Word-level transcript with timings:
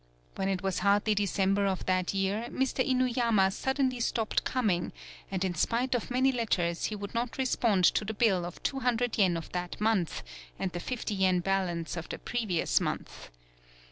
When 0.33 0.49
it 0.49 0.63
was 0.63 0.79
hardly 0.79 1.13
December 1.13 1.67
of 1.67 1.85
that 1.85 2.11
year, 2.11 2.47
Mr. 2.49 2.83
Inuyama 2.83 3.51
suddenly 3.51 3.99
stopped 3.99 4.43
coming, 4.43 4.93
and 5.29 5.45
in 5.45 5.53
spite 5.53 5.93
of 5.93 6.09
many 6.09 6.31
letters 6.31 6.85
he 6.85 6.95
would 6.95 7.13
not 7.13 7.37
respond 7.37 7.83
to 7.85 8.03
the 8.03 8.15
bill 8.15 8.43
of 8.43 8.63
two 8.63 8.79
hundred 8.79 9.19
yen 9.19 9.37
of 9.37 9.51
that 9.51 9.79
month 9.79 10.23
and 10.57 10.71
the 10.71 10.79
fifty 10.79 11.13
yen 11.13 11.39
balance 11.41 11.95
of 11.97 12.09
the 12.09 12.17
previous 12.17 12.79
month. 12.81 13.29